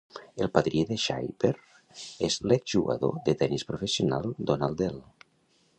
El 0.43 0.47
padrí 0.53 0.79
de 0.91 0.95
Shriver 1.03 1.51
és 2.29 2.39
l'ex-jugador 2.51 3.15
de 3.29 3.37
tenis 3.45 3.69
professional 3.73 4.29
Donald 4.53 4.81
Dell. 4.83 4.99